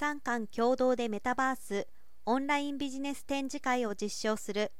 [0.00, 1.88] 三館共同でメタバース
[2.24, 4.70] オンラインビジネス展示会を実証する。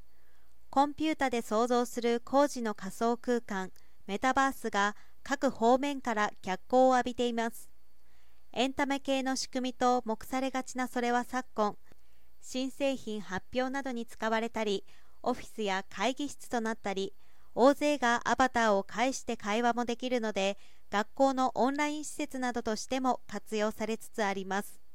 [0.71, 3.73] コンピュータで創造する工事の仮想空間
[4.07, 4.95] メタバースが
[5.25, 7.69] 各方面から脚光を浴びています。
[8.53, 11.77] エンタメ系の仕組みと目されがちなそれは昨今
[12.41, 14.85] 新製品発表などに使われたり
[15.25, 17.13] オフィスや会議室となったり
[17.57, 20.57] 大勢がアバターを介して会話もできるので
[20.93, 24.88] 学校のオンライン施設などとしても活用されつつあります。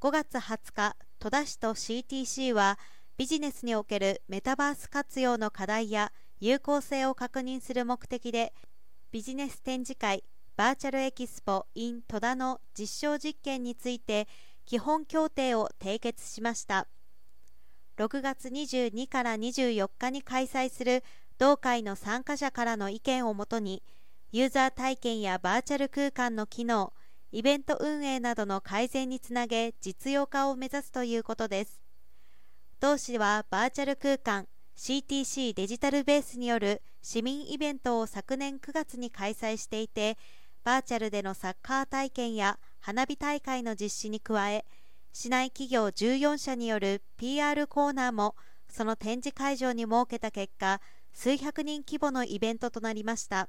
[0.00, 2.78] 5月20日戸田市と CTC は
[3.18, 8.54] ビジネスにおけるメタバース活用の課題や有効性を確認する目的で
[9.12, 10.24] ビジネス展示会
[10.56, 14.26] バーチャルエキスポ in 戸田の実証実験について
[14.64, 16.86] 基本協定を締結しました。
[17.98, 21.04] 6月22から24日に開催する
[21.36, 23.82] 同会の参加者からの意見をもとに
[24.32, 26.94] ユーザー体験やバーチャル空間の機能
[27.32, 31.80] イベント運営などの改善につなげ実用化を目指すということです。
[32.80, 40.16] 同市はバーチャル空間 CTC デジタルベースによる市民イベントを昨年9月に開催していて
[40.64, 44.64] バーチャルでのサッカー体験や花火大会の実施に加え
[45.12, 48.34] 市内企業14社による PR コーナーも
[48.68, 50.80] その展示会場に設けた結果
[51.12, 53.48] 数百人規模のイベントとなりました。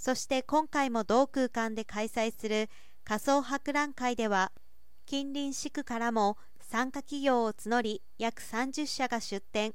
[0.00, 2.70] そして今回も同空間で開催する
[3.02, 4.52] 仮想博覧会では
[5.06, 9.74] 近隣市区からも参加企業を募り約30社が出展。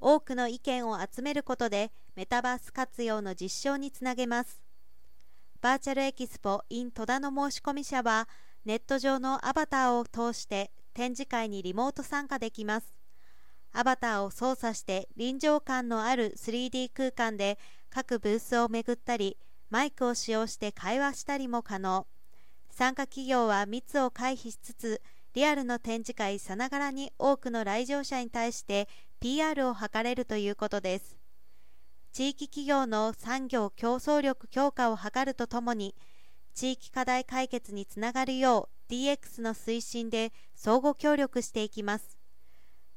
[0.00, 4.60] 多くの意見を集めることでメタバース活用の実証につなげます。
[5.60, 8.28] バーチャルエキスポ in 戸田の申込者は
[8.64, 12.92] ネット上のアバターを通して展示会にリモート参加できます。
[13.72, 17.58] アバターを操作して臨場感のある 3D 空間で
[17.88, 19.36] 各ブースを巡ったり
[19.70, 22.06] マイクを使用して会話したりも可能。
[22.70, 25.02] 参加企業は密を回避しつつ
[25.34, 28.88] リアルの展示会さながらに多くの来場者に対して
[29.20, 31.16] PR を図れるということです。
[32.12, 35.96] 地域企業の産業競争力強化を図るとともに
[36.54, 42.13] 地域課題解決につながるよう DX の推進で相互協力していきます。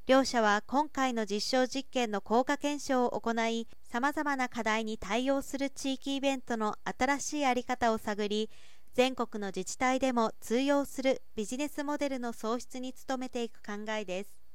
[0.07, 8.49] 両社は今回の実証実験の効果検証を行いさまざまな課題に対応する地域イベントの新しい在り方を探り
[8.93, 14.46] 全国の自治体でも通用するビジネスモデルの創出に努めていく考えです。